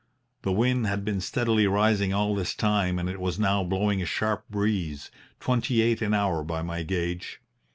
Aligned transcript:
The 0.41 0.51
wind 0.51 0.87
had 0.87 1.05
been 1.05 1.21
steadily 1.21 1.67
rising 1.67 2.11
all 2.11 2.33
this 2.33 2.55
time 2.55 2.97
and 2.97 3.07
it 3.07 3.19
was 3.21 3.37
now 3.37 3.63
blowing 3.63 4.01
a 4.01 4.05
sharp 4.07 4.49
breeze 4.49 5.11
twenty 5.39 5.79
eight 5.79 6.01
an 6.01 6.15
hour 6.15 6.43
by 6.43 6.63
my 6.63 6.81
gauge. 6.81 7.39